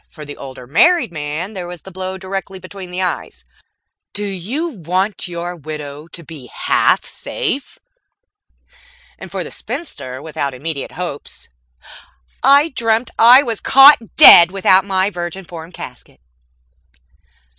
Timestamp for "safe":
7.05-7.77